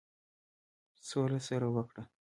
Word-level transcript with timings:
سوله 1.09 1.39
سره 1.47 1.67
وکړه. 1.75 2.03